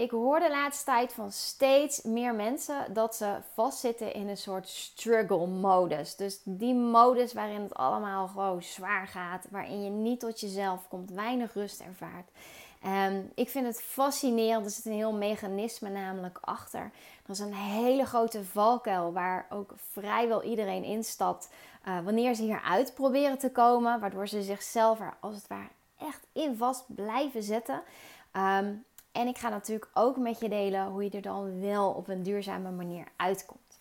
[0.00, 4.68] ik hoor de laatste tijd van steeds meer mensen dat ze vastzitten in een soort
[4.68, 6.16] struggle modus.
[6.16, 11.10] Dus die modus waarin het allemaal gewoon zwaar gaat, waarin je niet tot jezelf komt,
[11.10, 12.30] weinig rust ervaart.
[12.86, 14.64] Um, ik vind het fascinerend.
[14.64, 16.90] Er zit een heel mechanisme namelijk achter.
[17.24, 21.50] Er is een hele grote valkuil waar ook vrijwel iedereen instapt.
[21.88, 26.26] Uh, wanneer ze hieruit proberen te komen, waardoor ze zichzelf er als het ware echt
[26.32, 27.82] in vast blijven zetten.
[28.32, 32.08] Um, en ik ga natuurlijk ook met je delen hoe je er dan wel op
[32.08, 33.80] een duurzame manier uitkomt.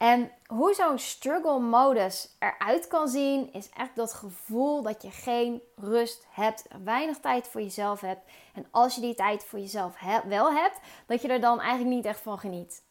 [0.00, 5.62] En hoe zo'n struggle modus eruit kan zien, is echt dat gevoel dat je geen
[5.76, 8.30] rust hebt, weinig tijd voor jezelf hebt.
[8.54, 12.04] En als je die tijd voor jezelf wel hebt, dat je er dan eigenlijk niet
[12.04, 12.82] echt van geniet.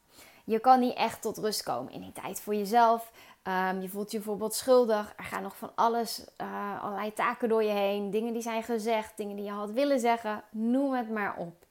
[0.46, 3.12] Je kan niet echt tot rust komen in die tijd voor jezelf.
[3.44, 5.13] Ehm, je voelt je bijvoorbeeld schuldig.
[5.18, 8.12] Er gaan nog van alles, uh, allerlei taken door je heen.
[8.12, 10.44] Dingen die zijn gezegd, dingen die je had willen zeggen.
[10.52, 11.68] Noem het maar op.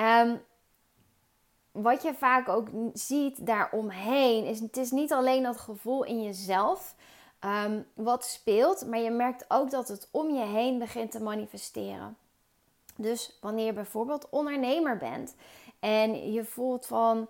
[0.00, 0.42] Um,
[1.72, 6.94] wat je vaak ook ziet daaromheen is: het is niet alleen dat gevoel in jezelf
[7.44, 12.16] um, wat speelt, maar je merkt ook dat het om je heen begint te manifesteren.
[12.96, 15.36] Dus wanneer je bijvoorbeeld ondernemer bent
[15.80, 17.28] en je voelt van.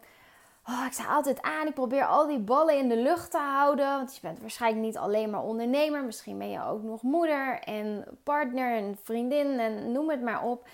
[0.68, 3.86] Oh, ik sta altijd aan, ik probeer al die ballen in de lucht te houden.
[3.86, 6.04] Want je bent waarschijnlijk niet alleen maar ondernemer.
[6.04, 10.68] Misschien ben je ook nog moeder en partner en vriendin en noem het maar op.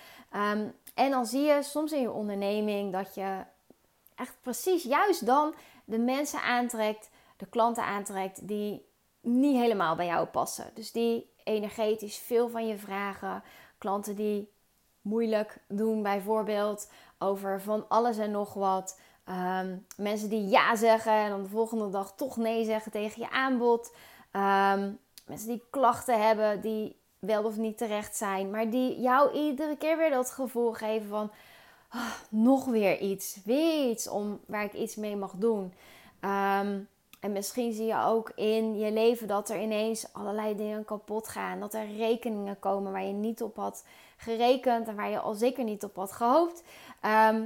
[0.52, 3.44] Um, en dan zie je soms in je onderneming dat je
[4.14, 8.86] echt precies juist dan de mensen aantrekt, de klanten aantrekt die
[9.20, 10.70] niet helemaal bij jou passen.
[10.74, 13.42] Dus die energetisch veel van je vragen.
[13.78, 14.52] Klanten die
[15.00, 19.00] moeilijk doen, bijvoorbeeld over van alles en nog wat.
[19.28, 23.30] Um, mensen die ja zeggen en dan de volgende dag toch nee zeggen tegen je
[23.30, 23.94] aanbod.
[24.33, 29.77] Um, mensen die klachten hebben, die wel of niet terecht zijn, maar die jou iedere
[29.77, 31.31] keer weer dat gevoel geven van
[31.95, 35.73] oh, nog weer iets, weer iets om waar ik iets mee mag doen.
[36.20, 36.78] Ehm,
[37.20, 41.61] en misschien zie je ook in je leven dat er ineens allerlei dingen kapot gaan.
[41.61, 43.85] Dat er rekeningen komen waar je niet op had
[44.17, 46.63] gerekend en waar je al zeker niet op had gehoopt.
[47.01, 47.42] Ehm,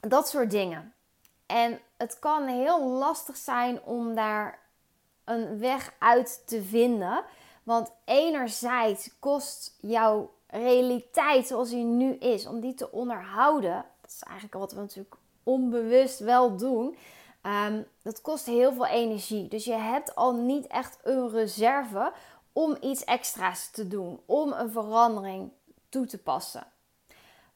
[0.00, 0.94] dat soort dingen.
[1.46, 4.58] En het kan heel lastig zijn om daar
[5.24, 7.24] een weg uit te vinden.
[7.62, 14.22] Want enerzijds kost jouw realiteit zoals die nu is, om die te onderhouden, dat is
[14.22, 16.96] eigenlijk wat we natuurlijk onbewust wel doen,
[17.42, 19.48] um, dat kost heel veel energie.
[19.48, 22.12] Dus je hebt al niet echt een reserve
[22.52, 25.50] om iets extra's te doen, om een verandering
[25.88, 26.66] toe te passen.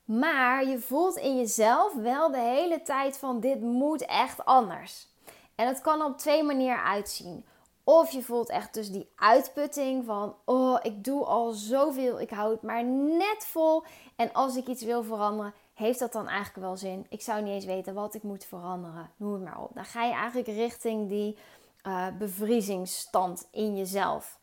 [0.04, 5.08] Maar je voelt in jezelf wel de hele tijd van dit moet echt anders.
[5.54, 7.44] En het kan op twee manieren uitzien.
[7.84, 12.50] Of je voelt echt dus die uitputting van, oh, ik doe al zoveel, ik hou
[12.50, 13.82] het maar net vol.
[14.16, 17.06] En als ik iets wil veranderen, heeft dat dan eigenlijk wel zin?
[17.08, 19.10] Ik zou niet eens weten wat ik moet veranderen.
[19.16, 19.70] Noem het maar op.
[19.74, 21.36] Dan ga je eigenlijk richting die
[21.86, 24.38] uh, bevriezingsstand in jezelf.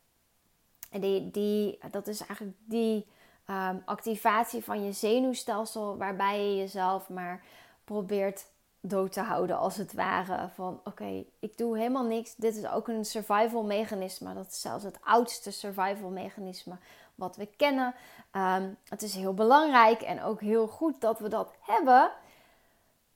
[0.90, 3.08] En die, die, dat is eigenlijk die
[3.46, 7.44] ehm, activatie van je zenuwstelsel, waarbij je jezelf maar
[7.84, 8.46] probeert
[8.81, 10.49] dood te houden, als het ware.
[10.53, 12.35] Van oké, ik doe helemaal niks.
[12.35, 14.33] Dit is ook een survival mechanisme.
[14.33, 16.77] Dat is zelfs het oudste survival mechanisme
[17.15, 17.93] wat we kennen.
[18.31, 22.11] Ehm, het is heel belangrijk en ook heel goed dat we dat hebben.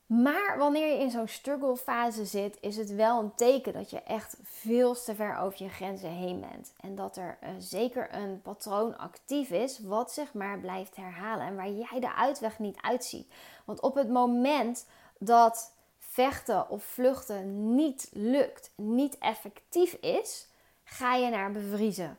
[0.06, 4.02] Maar wanneer je in zo'n struggle fase zit, is het wel een teken dat je
[4.02, 6.74] echt veel te ver over je grenzen heen bent.
[6.80, 11.56] En dat er uh, zeker een patroon actief is, wat zich maar blijft herhalen en
[11.56, 13.32] waar jij de uitweg niet uitziet.
[13.66, 14.86] Want op het moment
[15.18, 20.48] dat vechten of vluchten niet lukt, niet effectief is,
[20.84, 22.18] ga je naar bevriezen.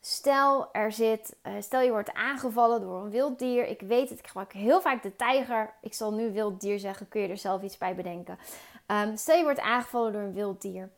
[0.00, 3.66] Stel, er zit, uh, stel je wordt aangevallen door een wild dier.
[3.66, 5.74] Ik weet het, ik gebruik heel vaak de tijger.
[5.80, 8.38] Ik zal nu wild dier zeggen, kun je er zelf iets bij bedenken.
[8.86, 10.90] Um, stel je wordt aangevallen door een wild dier.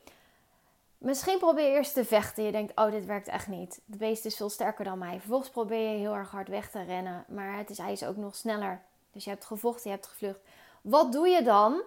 [0.98, 2.44] Misschien probeer je eerst te vechten.
[2.44, 3.80] Je denkt, oh, dit werkt echt niet.
[3.84, 5.18] De beest is veel sterker dan mij.
[5.18, 7.24] Vervolgens probeer je heel erg hard weg te rennen.
[7.28, 8.82] Maar het is, hij is ook nog sneller.
[9.12, 10.40] Dus je hebt gevochten, je hebt gevlucht.
[10.82, 11.82] Wat doe je dan?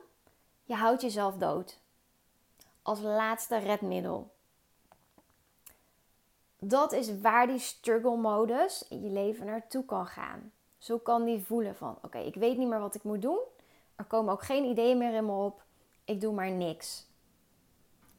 [0.64, 1.80] Je houdt jezelf dood.
[2.82, 4.34] Als laatste redmiddel.
[6.60, 10.52] Dat is waar die struggle modus in je leven naartoe kan gaan.
[10.78, 13.40] Zo kan die voelen van oké, ik weet niet meer wat ik moet doen.
[13.96, 15.64] Er komen ook geen ideeën meer in me op.
[16.06, 17.06] Ik doe maar niks.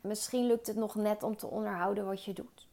[0.00, 2.68] Misschien lukt het nog net om te onderhouden wat je doet.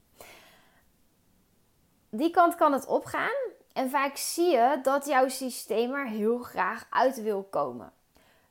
[2.10, 3.52] Die kant kan het opgaan.
[3.74, 7.92] En vaak zie je dat jouw systeem er heel graag uit wil komen.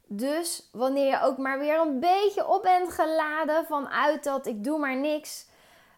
[0.07, 4.79] Dus wanneer je ook maar weer een beetje op bent geladen vanuit dat ik doe
[4.79, 5.49] maar niks,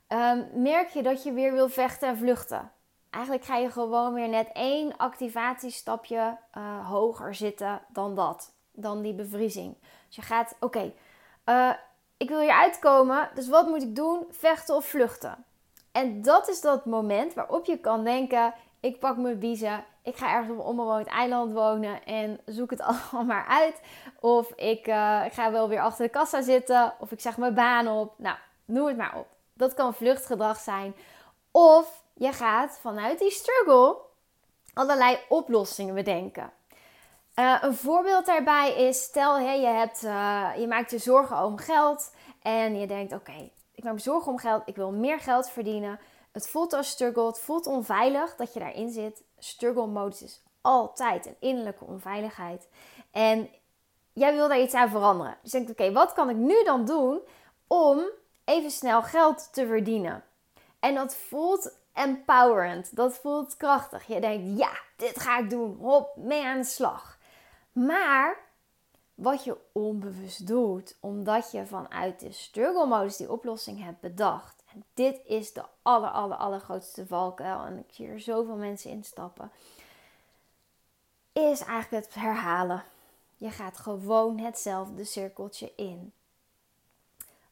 [0.09, 2.73] um, merk je dat je weer wil vechten en vluchten.
[3.11, 8.53] Eigenlijk ga je gewoon weer net één activatiestapje uh, hoger zitten dan dat.
[8.73, 9.76] Dan die bevriezing.
[10.06, 10.93] Dus je gaat, oké,
[11.44, 11.71] eh,
[12.17, 13.31] ik wil hier uitkomen.
[13.35, 14.26] Dus wat moet ik doen?
[14.31, 15.44] Vechten of vluchten?
[15.93, 20.32] En dat is dat moment waarop je kan denken: ik pak mijn biezen, ik ga
[20.32, 23.81] ergens op een onbewoond eiland wonen en zoek het allemaal maar uit.
[24.20, 27.54] Of ik, uh, ik ga wel weer achter de kassa zitten, of ik zeg mijn
[27.54, 28.14] baan op.
[28.16, 29.26] Nou, noem het maar op.
[29.52, 30.94] Dat kan vluchtgedrag zijn.
[31.50, 33.96] Of je gaat vanuit die struggle
[34.75, 36.52] allerlei oplossingen bedenken.
[37.38, 42.12] Uh, een voorbeeld daarbij is, stel je, hebt, uh, je maakt je zorgen om geld
[42.42, 45.98] en je denkt, oké, ik maak me zorgen om geld, ik wil meer geld verdienen.
[46.34, 49.22] Het voelt als struggle, het voelt onveilig dat je daarin zit.
[49.38, 52.69] Struggle modus is altijd een innerlijke onveiligheid.
[53.10, 53.48] En
[54.12, 55.38] jij wil daar iets aan veranderen.
[55.42, 57.20] Dus je denkt, oké, wat kan ik nu dan doen
[57.66, 58.04] om
[58.44, 60.25] even snel geld te verdienen?
[60.81, 64.06] En dat voelt empowerend, dat voelt krachtig.
[64.06, 67.19] Je denkt, ja, dit ga ik doen, hop, mee aan de slag.
[67.72, 68.37] Maar
[69.14, 74.53] wat je onbewust doet, omdat je vanuit de struggle modus die oplossing hebt bedacht.
[74.94, 77.65] Dit is de aller, aller, allergrootste valkuil.
[77.65, 79.50] En ik zie er zoveel mensen instappen.
[81.32, 82.85] Is eigenlijk het herhalen.
[83.37, 86.12] Je gaat gewoon hetzelfde cirkeltje in.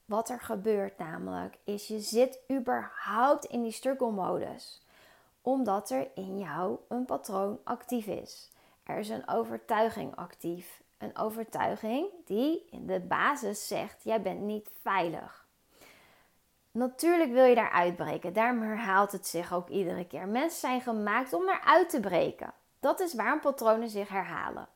[0.04, 4.82] Wat er gebeurt namelijk, is je zit überhaupt in die struggle modus.
[5.42, 8.50] Omdat er in jou een patroon actief is.
[8.82, 10.82] Er is een overtuiging actief.
[10.98, 15.41] Een overtuiging die in de basis zegt: jij bent niet veilig.
[16.72, 18.32] Natuurlijk wil je daar uitbreken.
[18.32, 20.28] Daarom herhaalt het zich ook iedere keer.
[20.28, 22.52] Mensen zijn gemaakt om eruit te breken.
[22.80, 24.68] Dat is waarom patronen zich herhalen.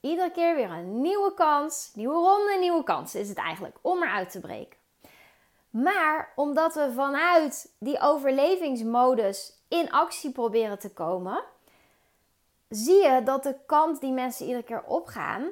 [0.00, 4.30] Iedere keer weer een nieuwe kans, nieuwe ronde, nieuwe kans is het eigenlijk om eruit
[4.30, 4.78] te breken.
[5.70, 11.44] Maar omdat we vanuit die overlevingsmodus in actie proberen te komen,
[12.68, 15.50] zie je dat de kant die mensen iedere keer opgaan,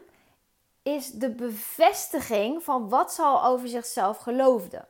[0.82, 4.88] is de bevestiging van wat ze al over zichzelf geloofden.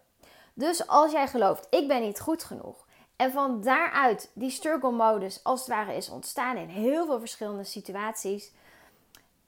[0.55, 2.87] Dus als jij gelooft, ik ben niet goed genoeg.
[3.17, 7.65] En van daaruit die struggle modus als het ware is ontstaan in heel veel verschillende
[7.65, 8.53] situaties.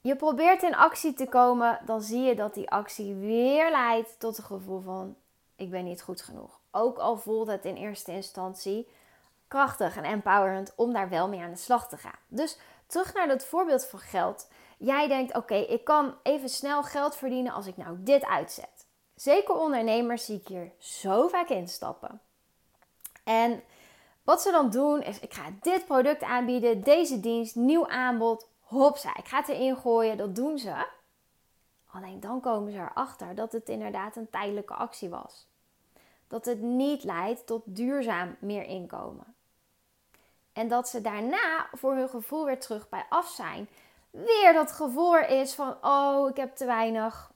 [0.00, 4.38] Je probeert in actie te komen, dan zie je dat die actie weer leidt tot
[4.38, 5.16] een gevoel van
[5.56, 6.60] ik ben niet goed genoeg.
[6.70, 8.88] Ook al voelt het in eerste instantie
[9.48, 12.18] krachtig en empowerend om daar wel mee aan de slag te gaan.
[12.28, 14.48] Dus terug naar dat voorbeeld van geld.
[14.78, 18.86] Jij denkt, oké, ik kan even snel geld verdienen als ik nou dit uitzet.
[19.16, 22.20] Zeker ondernemers zie ik hier zo vaak instappen.
[23.24, 23.62] En
[24.22, 29.16] wat ze dan doen is, ik ga dit product aanbieden, deze dienst, nieuw aanbod, hopsa,
[29.16, 30.86] ik ga het erin gooien, dat doen ze.
[31.90, 35.46] Alleen dan komen ze erachter dat het inderdaad een tijdelijke actie was.
[36.28, 39.34] Dat het niet leidt tot duurzaam meer inkomen.
[40.52, 43.68] En dat ze daarna voor hun gevoel weer terug bij af zijn.
[44.10, 47.34] Weer dat gevoel is van: oh, ik heb te weinig.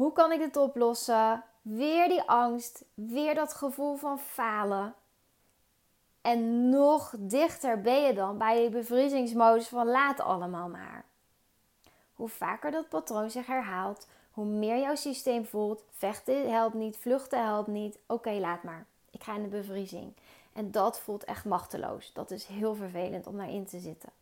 [0.00, 1.44] Hoe kan ik dit oplossen?
[1.62, 4.94] Weer die angst, weer dat gevoel van falen.
[6.20, 11.04] En nog dichter ben je dan bij die bevriezingsmodus van laat allemaal maar.
[12.14, 17.44] Hoe vaker dat patroon zich herhaalt, hoe meer jouw systeem voelt: vechten helpt niet, vluchten
[17.44, 17.98] helpt niet.
[18.06, 18.86] Oké, laat maar.
[19.10, 20.12] Ik ga in de bevriezing.
[20.52, 22.12] En dat voelt echt machteloos.
[22.12, 24.19] Dat is heel vervelend om daarin te zitten.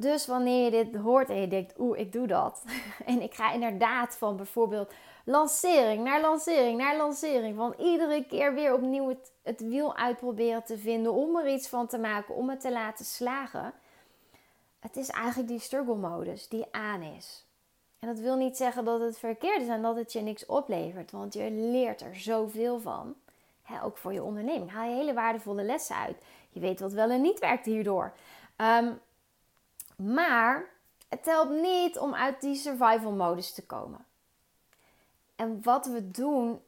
[0.00, 2.62] Dus wanneer je dit hoort en je denkt, oeh, ik doe dat.
[3.06, 4.92] En ik ga inderdaad van bijvoorbeeld
[5.24, 7.56] lancering naar lancering naar lancering.
[7.56, 11.12] Van iedere keer weer opnieuw het, wiel uitproberen te vinden.
[11.12, 13.72] Om er iets van te maken, om het te laten slagen.
[14.78, 17.44] Het is eigenlijk die struggle modus die aan is.
[17.98, 21.10] En dat wil niet zeggen dat het verkeerd is en dat het je niks oplevert.
[21.10, 23.14] Want je leert er zoveel van
[23.82, 24.70] ook voor je onderneming.
[24.70, 26.16] Haal je hele waardevolle lessen uit.
[26.50, 28.12] Je weet wat wel en niet werkt hierdoor.
[28.56, 29.00] Um,
[30.00, 30.68] maar
[31.08, 34.04] het helpt niet om uit die survival modus te komen.
[35.36, 36.60] En wat we doen,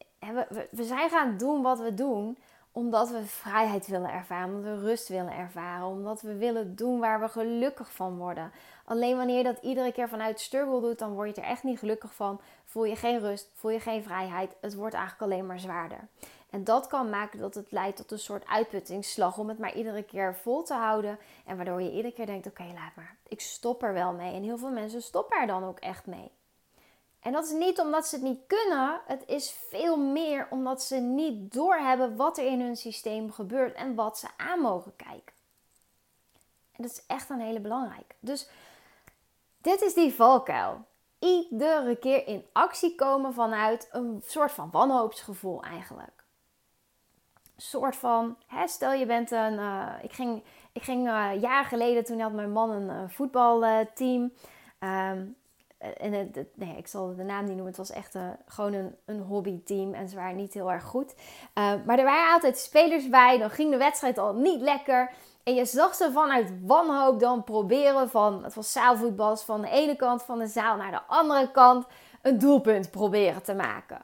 [0.71, 2.39] we, zijn gaan doen wat we doen
[2.73, 7.21] omdat we vrijheid willen ervaren, omdat we rust willen ervaren, omdat we willen doen waar
[7.21, 8.53] we gelukkig van worden.
[8.85, 11.79] Alleen wanneer je dat iedere keer vanuit struggle doet, dan word je er echt niet
[11.79, 12.41] gelukkig van.
[12.65, 14.57] Voel je geen rust, voel je geen vrijheid.
[14.61, 16.09] Het wordt eigenlijk alleen maar zwaarder.
[16.53, 20.03] En dat kan maken dat het leidt tot een soort uitputtingsslag om het maar iedere
[20.03, 21.19] keer vol te houden.
[21.47, 23.17] En waardoor je iedere keer denkt: oké, laat maar.
[23.29, 24.35] Ik stop er wel mee.
[24.35, 26.31] En heel veel mensen stoppen er dan ook echt mee.
[27.21, 29.01] En dat is niet omdat ze het niet kunnen.
[29.07, 33.95] Het is veel meer omdat ze niet doorhebben wat er in hun systeem gebeurt en
[33.95, 35.35] wat ze aan mogen kijken.
[36.73, 38.15] En dat is echt een hele belangrijke.
[38.21, 38.49] Dus
[39.61, 40.85] dit is die valkuil.
[41.19, 46.22] Iedere keer in actie komen vanuit een soort van wanhoopsgevoel eigenlijk
[47.63, 50.43] soort van, hè, stel je bent een, uh, ik ging,
[50.73, 54.33] ik ging uh, jaren geleden, toen had mijn man een uh, voetbalteam.
[54.81, 55.37] Um,
[55.79, 57.67] en het, nee, ik zal de naam niet noemen.
[57.67, 58.17] Het was echt
[58.47, 61.15] gewoon een, een hobbyteam en ze waren niet heel erg goed.
[61.55, 63.39] maar er waren altijd spelers bij.
[63.39, 65.11] Dan ging de wedstrijd al niet lekker.
[65.43, 69.97] En je zag ze vanuit wanhoop dan proberen van, het was zaalvoetbal, van de ene
[69.97, 71.87] kant van de zaal naar de andere kant
[72.23, 74.03] een doelpunt proberen te maken.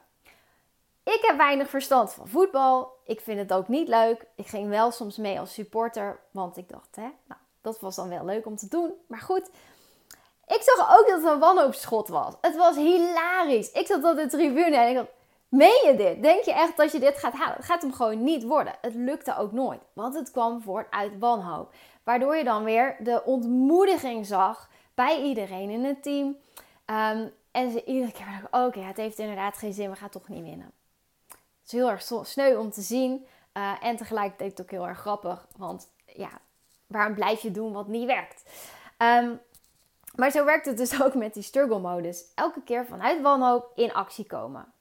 [1.03, 2.98] Ik heb weinig verstand van voetbal.
[3.09, 4.27] Ik vind het ook niet leuk.
[4.35, 8.09] Ik ging wel soms mee als supporter, want ik dacht, hè, nou, dat was dan
[8.09, 8.93] wel leuk om te doen.
[9.07, 9.51] Maar goed,
[10.47, 12.35] ik zag ook dat het een wanhoopsschot was.
[12.41, 13.73] Het was hilarisch.
[13.73, 15.09] Ik zat op de tribune en ik dacht,
[15.49, 16.23] meen je dit?
[16.23, 17.57] Denk je echt dat je dit gaat halen?
[17.57, 18.75] Het gaat hem gewoon niet worden.
[18.81, 21.75] Het lukte ook nooit, want het kwam voort uit wanhoop.
[22.05, 26.37] Waardoor je dan weer de ontmoediging zag bij iedereen in het team.
[26.87, 30.45] Um, en ze iedere keer oké, het heeft inderdaad geen zin, we gaan toch niet
[30.45, 30.73] winnen.
[31.69, 33.27] Is heel erg sneu om te zien.
[33.55, 35.47] Uh, en tegelijkertijd ook heel erg grappig.
[35.57, 36.31] Want ja,
[36.87, 38.43] waarom blijf je doen wat niet werkt?
[38.99, 39.41] Um,
[40.15, 42.25] maar zo werkt het dus ook met die struggle modus.
[42.35, 44.73] Elke keer vanuit wanhoop in actie komen.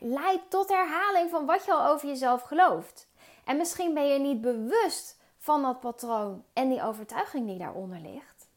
[0.00, 3.08] Leidt tot herhaling van wat je al over jezelf gelooft.
[3.44, 8.48] En misschien ben je niet bewust van dat patroon en die overtuiging die daaronder ligt.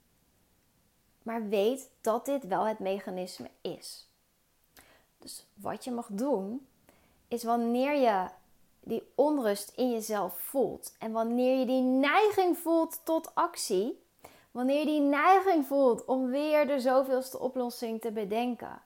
[1.23, 4.09] Maar weet dat dit wel het mechanisme is.
[5.17, 6.67] Dus wat je mag doen,
[7.27, 8.27] is wanneer je
[8.79, 14.03] die onrust in jezelf voelt en wanneer je die neiging voelt tot actie,
[14.51, 18.81] wanneer je die neiging voelt om weer de zoveelste oplossing te bedenken,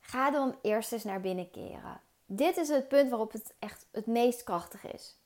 [0.00, 2.00] ga dan eerst eens naar binnen keren.
[2.26, 5.16] Dit is het punt waarop het echt het meest krachtig is.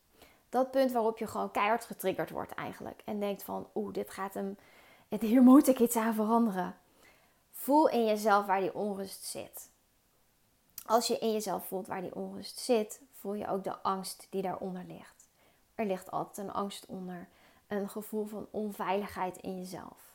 [0.48, 3.02] Dat punt waarop je gewoon keihard getriggerd wordt eigenlijk.
[3.04, 4.56] En denkt van, oeh, dit gaat hem,
[5.20, 6.76] hier moet ik iets aan veranderen.
[7.52, 9.68] Voel in jezelf waar die onrust zit.
[10.88, 14.42] Als je in jezelf voelt waar die onrust zit, voel je ook de angst die
[14.42, 15.28] daaronder ligt.
[15.74, 17.28] Er ligt altijd een angst onder
[17.66, 20.14] een gevoel van onveiligheid in jezelf.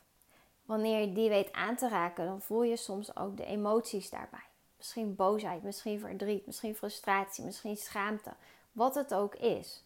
[0.65, 4.45] Wanneer je die weet aan te raken, dan voel je soms ook de emoties daarbij.
[4.77, 8.33] Misschien boosheid, misschien verdriet, misschien frustratie, misschien schaamte.
[8.71, 9.83] Wat het ook is.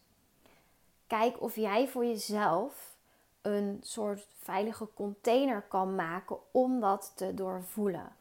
[1.06, 2.96] Kijk of jij voor jezelf
[3.42, 8.16] een soort veilige container kan maken om dat te doorvoelen.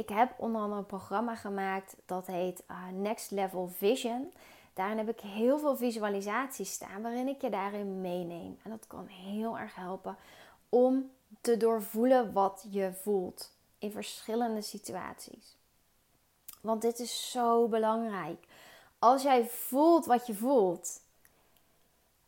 [0.00, 4.32] Ik heb onder andere een programma gemaakt dat heet uh, Next Level Vision.
[4.74, 8.58] Daarin heb ik heel veel visualisaties staan waarin ik je daarin meeneem.
[8.62, 10.16] En dat kan heel erg helpen
[10.68, 15.56] om te doorvoelen wat je voelt in verschillende situaties.
[16.60, 18.46] Want dit is zo belangrijk.
[18.98, 21.00] Als jij voelt wat je voelt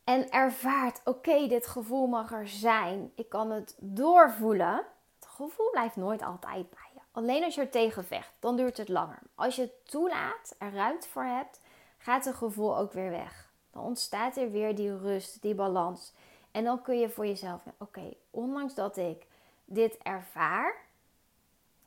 [0.05, 4.85] en ervaart: oké, dit gevoel mag er zijn, ik kan het doorvoelen.
[5.21, 6.67] Het gevoel blijft nooit altijd.
[7.13, 9.19] Alleen als je er tegen vecht, dan duurt het langer.
[9.35, 11.61] Als je het toelaat, er ruimte voor hebt,
[11.99, 13.51] gaat het gevoel ook weer weg.
[13.71, 16.13] Dan ontstaat er weer die rust, die balans.
[16.51, 19.27] En dan kun je voor jezelf, oké, ondanks dat ik
[19.65, 20.77] dit ervaar,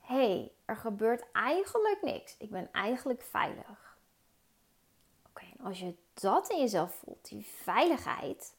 [0.01, 2.35] hé, hey, er gebeurt eigenlijk niks.
[2.37, 3.97] Ik ben eigenlijk veilig.
[5.29, 8.55] Oké, en als je dat in jezelf voelt, die veiligheid,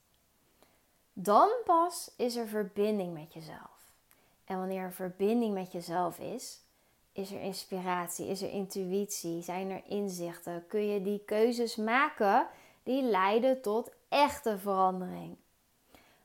[1.13, 3.76] dan pas is er verbinding met jezelf.
[4.47, 6.61] En wanneer er verbinding met jezelf is,
[7.13, 8.27] is er inspiratie?
[8.27, 9.43] Is er intuïtie?
[9.43, 10.67] Zijn er inzichten?
[10.67, 12.49] Kun je die keuzes maken
[12.83, 15.37] die leiden tot echte verandering?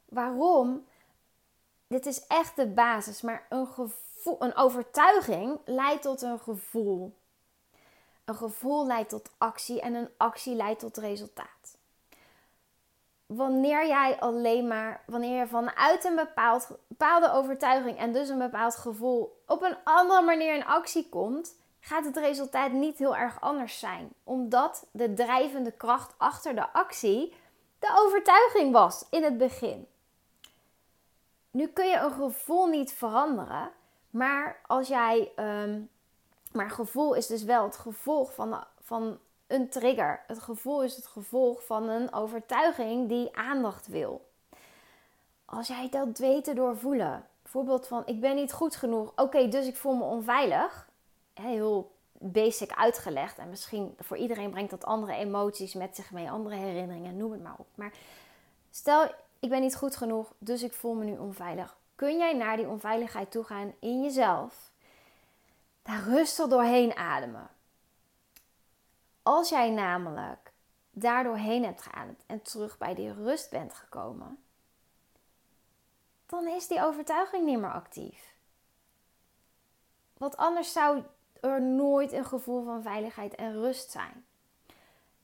[0.06, 0.86] Waarom?
[1.88, 7.13] Dit is echt de basis, maar een, gevoel, een overtuiging leidt tot een gevoel.
[8.25, 11.80] Een gevoel leidt tot actie en een actie leidt tot resultaat
[13.36, 18.76] wanneer jij alleen maar, wanneer je vanuit een bepaald, bepaalde overtuiging en dus een bepaald
[18.76, 23.80] gevoel op een andere manier in actie komt, gaat het resultaat niet heel erg anders
[23.80, 24.14] zijn.
[24.24, 27.34] Omdat de drijvende kracht achter de actie
[27.80, 29.88] de overtuiging was in het begin.
[31.52, 33.72] Nu kun je een gevoel niet veranderen,
[34.10, 35.32] maar als jij.
[35.36, 35.90] Um,
[36.52, 39.20] maar gevoel is dus wel het gevolg van, van
[39.51, 40.24] een trigger.
[40.27, 44.29] Het gevoel is het gevolg van een overtuiging die aandacht wil.
[45.46, 49.75] Als jij dat weet doorvoelen, bijvoorbeeld van ik ben niet goed genoeg, oké, dus ik
[49.75, 50.89] voel me onveilig.
[51.34, 56.55] Heel basic uitgelegd en misschien voor iedereen brengt dat andere emoties met zich mee, andere
[56.55, 57.67] herinneringen, noem het maar op.
[57.75, 57.91] Maar
[58.72, 61.77] stel ik ben niet goed genoeg, dus ik voel me nu onveilig.
[61.96, 64.72] Kun jij naar die onveiligheid toe gaan in jezelf?
[65.81, 67.50] Daar rustig doorheen ademen.
[69.24, 70.51] Als jij namelijk
[70.92, 74.44] daardoor heen hebt geademd en terug bij die rust bent gekomen,
[76.25, 78.34] dan is die overtuiging niet meer actief.
[80.18, 81.04] Want anders zou
[81.42, 84.25] er nooit een gevoel van veiligheid en rust zijn.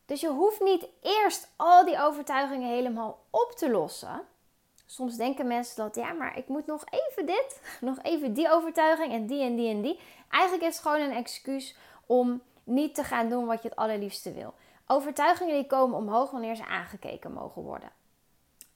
[0.06, 4.28] Dus je hoeft niet eerst al die overtuigingen helemaal op te lossen.
[4.86, 9.14] Soms denken mensen dat, ja, maar ik moet nog even dit, nog even die overtuiging
[9.14, 10.00] en die en die en die.
[10.30, 11.76] Eigenlijk is het gewoon een excuus
[12.06, 14.54] om niet te gaan doen wat je het allerliefste wil.
[14.88, 17.92] Overtuigingen die komen omhoog wanneer ze aangekeken mogen worden.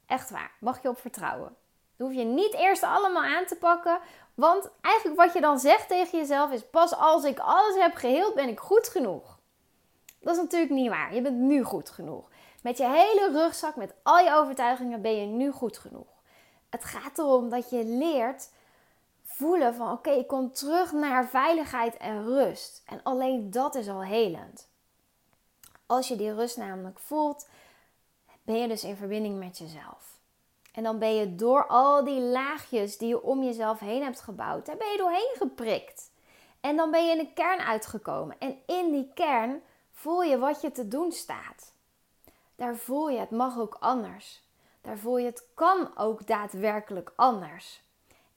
[0.05, 1.55] Echt waar, mag je op vertrouwen.
[1.97, 3.99] Dan hoef je niet eerst allemaal aan te pakken.
[4.33, 8.35] Want eigenlijk wat je dan zegt tegen jezelf is: pas als ik alles heb geheeld,
[8.35, 9.39] ben ik goed genoeg.
[10.19, 11.13] Dat is natuurlijk niet waar.
[11.13, 12.29] Je bent nu goed genoeg.
[12.63, 16.07] Met je hele rugzak, met al je overtuigingen, ben je nu goed genoeg.
[16.69, 18.49] Het gaat erom dat je leert
[19.35, 22.83] voelen van oké, ik kom terug naar veiligheid en rust.
[22.85, 24.69] En alleen dat is al helend.
[25.85, 27.49] Als je die rust namelijk voelt,
[28.43, 30.19] ben je dus in verbinding met jezelf.
[30.73, 34.65] En dan ben je door al die laagjes die je om jezelf heen hebt gebouwd,
[34.65, 36.11] daar ben je doorheen geprikt.
[36.59, 38.35] En dan ben je in de kern uitgekomen.
[38.39, 39.61] En in die kern
[39.91, 41.73] voel je wat je te doen staat.
[42.55, 44.41] Daar voel je het mag ook anders.
[44.81, 47.81] Daar voel je het kan ook daadwerkelijk anders.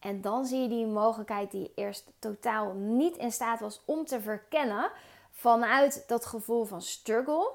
[0.05, 4.05] En dan zie je die mogelijkheid die je eerst totaal niet in staat was om
[4.05, 4.91] te verkennen
[5.31, 7.51] vanuit dat gevoel van struggle.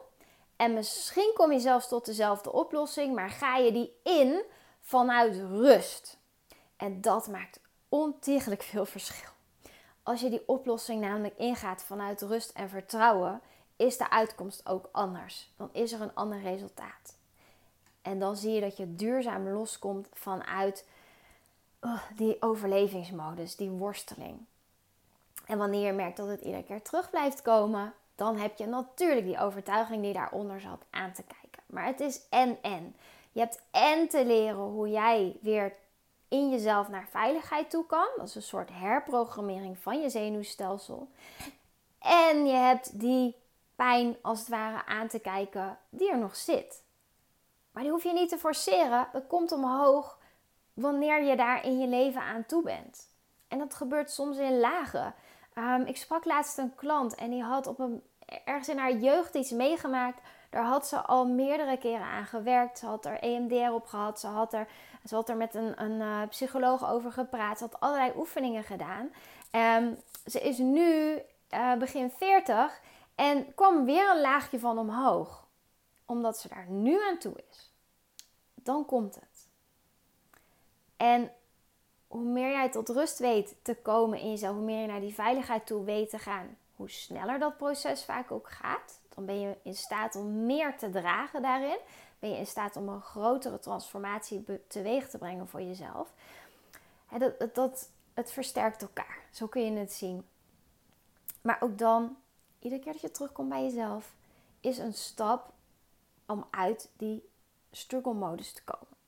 [0.56, 4.44] En misschien kom je zelfs tot dezelfde oplossing, maar ga je die in
[4.82, 6.18] vanuit rust.
[6.77, 9.29] En dat maakt ontiegelijk veel verschil.
[10.03, 13.41] Als je die oplossing namelijk ingaat vanuit rust en vertrouwen,
[13.75, 15.51] is de uitkomst ook anders.
[15.58, 17.18] Dan is er een ander resultaat.
[18.01, 20.86] En dan zie je dat je duurzaam loskomt vanuit
[21.81, 24.45] uh, die overlevingsmodus, die worsteling.
[25.45, 29.25] En wanneer je merkt dat het iedere keer terug blijft komen, dan heb je natuurlijk
[29.25, 31.63] die overtuiging die daaronder zat aan te kijken.
[31.65, 32.95] Maar het is en en.
[33.31, 35.74] Je hebt en te leren hoe jij weer
[36.27, 38.07] in jezelf naar veiligheid toe kan.
[38.17, 41.09] Dat is een soort herprogrammering van je zenuwstelsel.
[42.00, 43.36] En je hebt die
[43.75, 46.83] pijn als het ware aan te kijken die er nog zit.
[47.71, 49.07] Maar die hoef je niet te forceren.
[49.12, 50.18] Dat komt omhoog
[50.79, 53.07] wanneer je daar in je leven aan toe bent.
[53.48, 55.13] En dat gebeurt soms in lagen.
[55.53, 58.03] Ehm, ik sprak laatst een klant en die had op een,
[58.46, 60.22] ergens in haar jeugd iets meegemaakt.
[60.50, 62.79] Daar had ze al meerdere keren aan gewerkt.
[62.79, 64.20] Ze had er EMDR op gehad.
[64.20, 64.68] Ze had er,
[65.05, 67.57] ze had er met een, een uh, psycholoog over gepraat.
[67.57, 69.11] Ze had allerlei oefeningen gedaan.
[69.51, 71.20] Um, ze is nu
[71.53, 72.81] uh, begin 40
[73.15, 75.48] en kwam weer een laagje van omhoog.
[76.05, 77.74] Omdat ze daar nu aan toe is.
[78.53, 79.28] Dan komt het.
[81.00, 81.31] En
[82.07, 85.14] hoe meer jij tot rust weet te komen in jezelf, hoe meer je naar die
[85.14, 89.00] veiligheid toe weet te gaan, hoe sneller dat proces vaak ook gaat.
[89.16, 91.77] Dan ben je in staat om meer te dragen daarin.
[92.20, 96.14] Ben je in staat om een grotere transformatie teweeg te brengen voor jezelf.
[97.18, 99.20] Dat, dat, het versterkt elkaar.
[99.31, 100.25] Zo kun je het zien.
[101.42, 102.18] Maar ook dan,
[102.59, 104.14] iedere keer dat je terugkomt bij jezelf,
[104.59, 105.53] is een stap
[106.25, 107.29] om uit die
[107.72, 108.99] struggle modus te komen.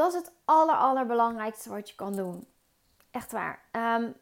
[0.00, 2.46] Dat is het aller, allerbelangrijkste wat je kan doen.
[3.10, 3.62] Echt waar.
[3.72, 4.14] Um,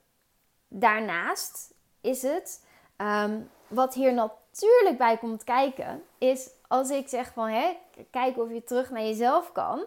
[0.69, 2.65] daarnaast is het,
[2.97, 7.77] um, wat hier natuurlijk bij komt kijken, is als ik zeg van hè,
[8.11, 9.85] kijk of je terug naar jezelf kan,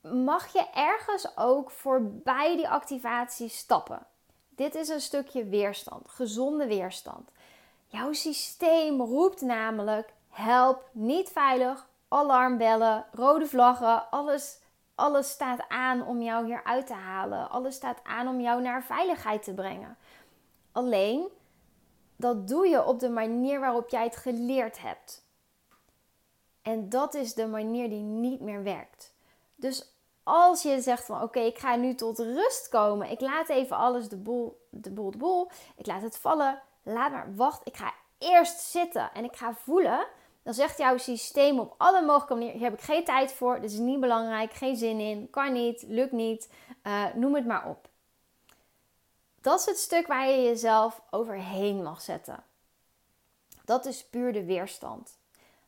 [0.00, 4.06] mag je ergens ook voorbij die activatie stappen.
[4.48, 7.30] Dit is een stukje weerstand, gezonde weerstand.
[7.86, 14.58] Jouw systeem roept namelijk: help, niet veilig, alarmbellen, rode vlaggen, alles,
[14.94, 17.50] alles staat aan om jou hier uit te halen.
[17.50, 19.96] Alles staat aan om jou naar veiligheid te brengen.
[20.72, 21.28] Alleen,
[22.16, 25.24] dat doe je op de manier waarop jij het geleerd hebt.
[26.62, 29.14] En dat is de manier die niet meer werkt.
[29.54, 29.92] Dus
[30.22, 33.10] als je zegt van oké, ik ga nu tot rust komen.
[33.10, 35.50] Ik laat even alles de boel, de boel, de boel.
[35.76, 36.62] Ik laat het vallen.
[36.82, 37.66] Laat maar, wacht.
[37.66, 40.06] Ik ga eerst zitten en ik ga voelen
[40.42, 43.70] dan zegt jouw systeem op alle mogelijke manieren: hier heb ik geen tijd voor, dit
[43.70, 46.48] is niet belangrijk, geen zin in, kan niet, lukt niet,
[46.86, 47.88] uh, noem het maar op.
[49.40, 52.44] Dat is het stuk waar je jezelf overheen mag zetten.
[53.64, 55.18] Dat is puur de weerstand.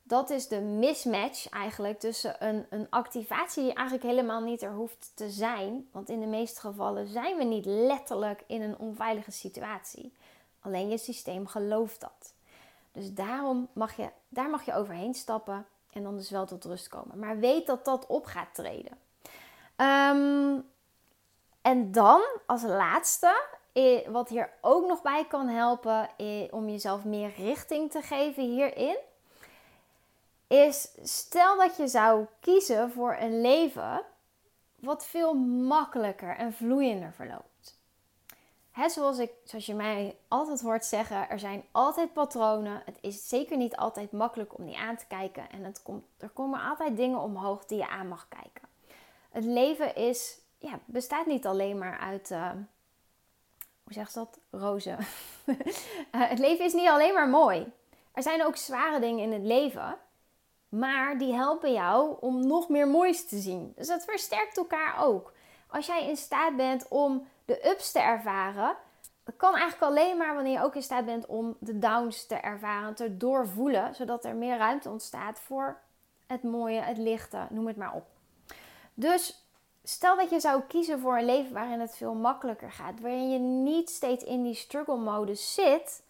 [0.03, 5.13] Dat is de mismatch eigenlijk tussen een, een activatie die eigenlijk helemaal niet er hoeft
[5.15, 5.89] te zijn.
[5.93, 10.13] Want in de meeste gevallen zijn we niet letterlijk in een onveilige situatie.
[10.61, 12.35] Alleen je systeem gelooft dat.
[12.93, 16.89] Dus daarom mag je, daar mag je overheen stappen en dan dus wel tot rust
[16.89, 17.19] komen.
[17.19, 18.99] Maar weet dat dat op gaat treden.
[19.77, 20.61] Ehm,
[21.63, 23.43] en dan als laatste,
[24.09, 26.09] wat hier ook nog bij kan helpen
[26.51, 28.99] om jezelf meer richting te geven hierin,
[30.47, 34.03] is stel dat je zou kiezen voor een leven
[34.81, 37.52] wat veel makkelijker en vloeiender verloopt.
[38.87, 42.83] Zoals, ik, zoals je mij altijd hoort zeggen, er zijn altijd patronen.
[42.85, 45.51] Het is zeker niet altijd makkelijk om die aan te kijken.
[45.51, 48.69] En het komt, er komen altijd dingen omhoog die je aan mag kijken.
[49.31, 52.51] Het leven is, ja, bestaat niet alleen maar uit, uh,
[53.83, 54.99] hoe zeg je dat, rozen.
[55.45, 55.57] uh,
[56.33, 57.73] het leven is niet alleen maar mooi.
[58.13, 59.99] Er zijn ook zware dingen in het leven.
[60.69, 63.73] Maar die helpen jou om nog meer moois te zien.
[63.77, 65.33] Dus dat versterkt elkaar ook.
[65.67, 68.77] Als jij in staat bent om de ups te ervaren,
[69.25, 72.35] dat kan eigenlijk alleen maar wanneer je ook in staat bent om de downs te
[72.35, 75.81] ervaren, te doorvoelen, zodat er meer ruimte ontstaat voor
[76.27, 78.07] het mooie, het lichte, noem het maar op.
[78.95, 79.47] Dus
[79.85, 83.39] stel dat je zou kiezen voor een leven waarin het veel makkelijker gaat, waarin je
[83.39, 86.03] niet steeds in die struggle modus zit,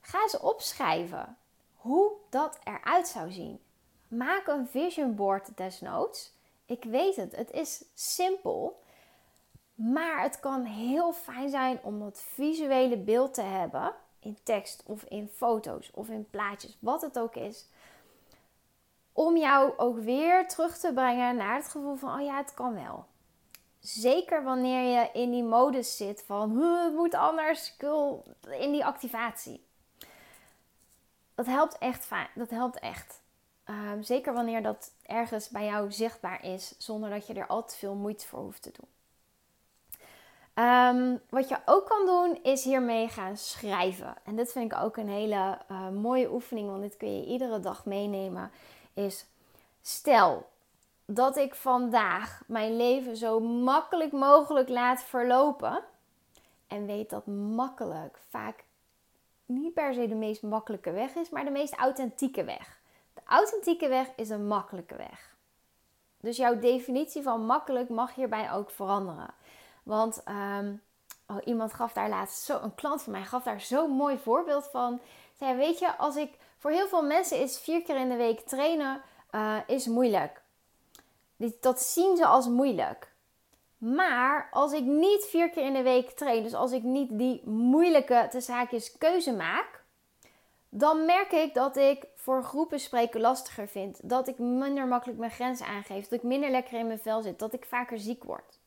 [0.00, 1.36] ga eens opschrijven
[1.74, 3.60] hoe dat eruit zou zien.
[4.08, 6.32] Maak een vision board desnoods.
[6.66, 8.82] Ik weet het, het is simpel.
[9.82, 13.94] Maar het kan heel fijn zijn om dat visuele beeld te hebben.
[14.18, 17.66] In tekst of in foto's of in plaatjes, wat het ook is.
[19.12, 22.74] Om jou ook weer terug te brengen naar het gevoel van: oh ja, het kan
[22.74, 23.06] wel.
[23.78, 27.76] Zeker wanneer je in die modus zit van het moet anders,
[28.50, 29.66] in die activatie.
[31.34, 32.08] Dat helpt echt.
[32.34, 33.22] Dat helpt echt.
[33.64, 37.76] Um, zeker wanneer dat ergens bij jou zichtbaar is, zonder dat je er al te
[37.76, 38.99] veel moeite voor hoeft te doen.
[40.54, 44.14] Um, wat je ook kan doen, is hiermee gaan schrijven.
[44.24, 47.60] En dit vind ik ook een hele uh, mooie oefening, want dit kun je iedere
[47.60, 48.50] dag meenemen.
[48.94, 49.26] Is
[49.82, 50.48] stel
[51.04, 55.84] dat ik vandaag mijn leven zo makkelijk mogelijk laat verlopen.
[56.66, 58.64] En weet dat makkelijk vaak
[59.46, 62.80] niet per se de meest makkelijke weg is, maar de meest authentieke weg.
[63.14, 65.36] De authentieke weg is een makkelijke weg.
[66.20, 69.34] Dus jouw definitie van makkelijk mag hierbij ook veranderen.
[69.90, 70.82] Want um,
[71.26, 74.68] oh, iemand gaf daar laatst zo, een klant van mij gaf daar zo'n mooi voorbeeld
[74.72, 75.00] van.
[75.38, 78.40] Zei, weet je, als ik voor heel veel mensen is vier keer in de week
[78.40, 80.42] trainen uh, is moeilijk.
[81.60, 83.12] Dat zien ze als moeilijk.
[83.78, 87.48] Maar als ik niet vier keer in de week train, dus als ik niet die
[87.48, 89.82] moeilijke te zaakjes keuze maak,
[90.68, 93.98] dan merk ik dat ik voor groepen spreken lastiger vind.
[94.02, 96.08] Dat ik minder makkelijk mijn grenzen aangeef.
[96.08, 97.38] Dat ik minder lekker in mijn vel zit.
[97.38, 98.59] Dat ik vaker ziek word.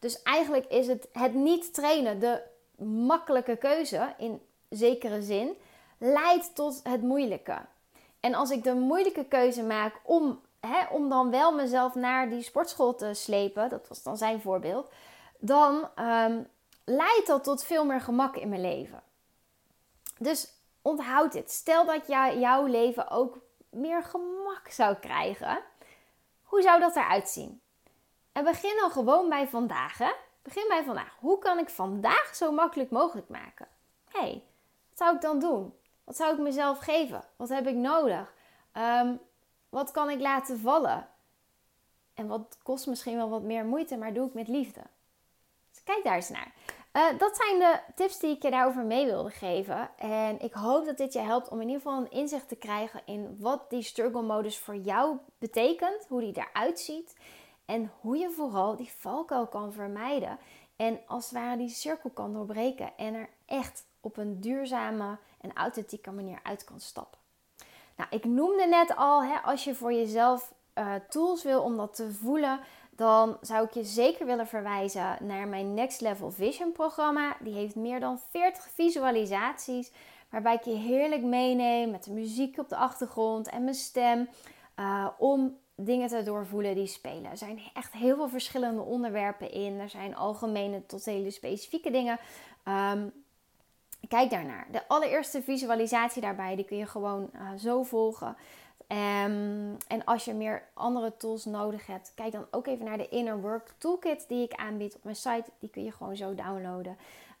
[0.00, 2.42] Dus eigenlijk is het het niet trainen, de
[2.84, 5.56] makkelijke keuze in zekere zin,
[5.98, 7.58] leidt tot het moeilijke.
[8.20, 12.42] En als ik de moeilijke keuze maak om, hè, om dan wel mezelf naar die
[12.42, 14.92] sportschool te slepen, dat was dan zijn voorbeeld,
[15.38, 16.48] dan um,
[16.84, 19.02] leidt dat tot veel meer gemak in mijn leven.
[20.18, 21.50] Dus onthoud dit.
[21.50, 23.38] Stel dat jij, jouw leven ook
[23.70, 25.58] meer gemak zou krijgen.
[26.42, 27.60] Hoe zou dat eruit zien?
[28.44, 29.98] Begin dan gewoon bij vandaag.
[29.98, 30.10] Hè?
[30.42, 31.16] Begin bij vandaag.
[31.18, 33.68] Hoe kan ik vandaag zo makkelijk mogelijk maken?
[34.08, 34.42] Hé, hey,
[34.88, 35.74] wat zou ik dan doen?
[36.04, 37.24] Wat zou ik mezelf geven?
[37.36, 38.34] Wat heb ik nodig?
[38.74, 39.20] Um,
[39.68, 41.08] wat kan ik laten vallen?
[42.14, 44.80] En wat kost misschien wel wat meer moeite, maar doe ik met liefde.
[45.70, 46.52] Dus kijk daar eens naar.
[46.92, 49.90] Uh, dat zijn de tips die ik je daarover mee wilde geven.
[49.96, 53.02] En ik hoop dat dit je helpt om in ieder geval een inzicht te krijgen
[53.04, 57.16] in wat die struggle modus voor jou betekent, hoe die eruit ziet.
[57.70, 60.38] En hoe je vooral die valkuil kan vermijden.
[60.76, 62.96] En als het ware die cirkel kan doorbreken.
[62.96, 67.18] En er echt op een duurzame en authentieke manier uit kan stappen.
[67.96, 71.94] Nou, ik noemde net al, hè, als je voor jezelf uh, tools wil om dat
[71.94, 77.36] te voelen, dan zou ik je zeker willen verwijzen naar mijn Next Level Vision programma.
[77.40, 79.92] Die heeft meer dan 40 visualisaties,
[80.30, 84.28] waarbij ik je heerlijk meeneem met de muziek op de achtergrond en mijn stem.
[84.76, 87.30] Uh, om dingen te doorvoelen die spelen.
[87.30, 89.78] Er zijn echt heel veel verschillende onderwerpen in.
[89.78, 92.18] Er zijn algemene tot hele specifieke dingen.
[92.64, 93.12] Um,
[94.08, 94.66] kijk daarnaar.
[94.70, 98.36] De allereerste visualisatie daarbij, die kun je gewoon uh, zo volgen.
[98.88, 103.08] Um, en als je meer andere tools nodig hebt, kijk dan ook even naar de
[103.08, 105.44] Inner Work Toolkit die ik aanbied op mijn site.
[105.58, 106.96] Die kun je gewoon zo downloaden.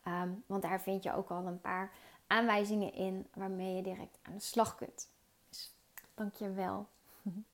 [0.06, 1.90] Um, want daar vind je ook al een paar
[2.26, 5.08] aanwijzingen in waarmee je direct aan de slag kunt.
[5.48, 5.72] Dus
[6.14, 6.86] dank je wel.